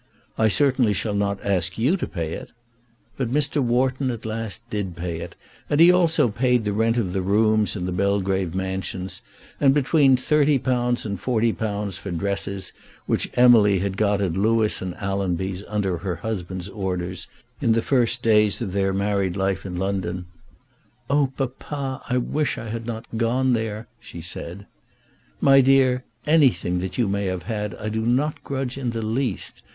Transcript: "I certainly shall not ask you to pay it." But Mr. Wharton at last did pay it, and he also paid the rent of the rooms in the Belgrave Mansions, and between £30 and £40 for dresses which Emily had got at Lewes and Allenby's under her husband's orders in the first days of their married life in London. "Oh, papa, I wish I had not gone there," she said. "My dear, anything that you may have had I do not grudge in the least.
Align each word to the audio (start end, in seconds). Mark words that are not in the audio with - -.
"I 0.35 0.47
certainly 0.47 0.93
shall 0.93 1.13
not 1.13 1.45
ask 1.45 1.77
you 1.77 1.95
to 1.97 2.07
pay 2.07 2.33
it." 2.33 2.51
But 3.17 3.31
Mr. 3.31 3.61
Wharton 3.61 4.09
at 4.09 4.25
last 4.25 4.67
did 4.67 4.95
pay 4.95 5.19
it, 5.19 5.35
and 5.69 5.79
he 5.79 5.91
also 5.91 6.27
paid 6.29 6.65
the 6.65 6.73
rent 6.73 6.97
of 6.97 7.13
the 7.13 7.21
rooms 7.21 7.75
in 7.75 7.85
the 7.85 7.91
Belgrave 7.91 8.55
Mansions, 8.55 9.21
and 9.59 9.75
between 9.75 10.17
£30 10.17 11.05
and 11.05 11.19
£40 11.21 11.99
for 11.99 12.09
dresses 12.09 12.73
which 13.05 13.29
Emily 13.35 13.77
had 13.77 13.95
got 13.95 14.21
at 14.21 14.33
Lewes 14.33 14.81
and 14.81 14.95
Allenby's 14.99 15.63
under 15.67 15.97
her 15.99 16.15
husband's 16.15 16.67
orders 16.67 17.27
in 17.61 17.73
the 17.73 17.81
first 17.83 18.23
days 18.23 18.59
of 18.59 18.71
their 18.73 18.93
married 18.93 19.37
life 19.37 19.67
in 19.67 19.75
London. 19.77 20.25
"Oh, 21.11 21.31
papa, 21.37 22.01
I 22.09 22.17
wish 22.17 22.57
I 22.57 22.69
had 22.69 22.87
not 22.87 23.05
gone 23.17 23.53
there," 23.53 23.87
she 23.99 24.21
said. 24.21 24.65
"My 25.39 25.61
dear, 25.61 26.03
anything 26.25 26.79
that 26.79 26.97
you 26.97 27.07
may 27.07 27.25
have 27.25 27.43
had 27.43 27.75
I 27.75 27.89
do 27.89 28.01
not 28.01 28.43
grudge 28.43 28.79
in 28.79 28.89
the 28.89 29.05
least. 29.05 29.61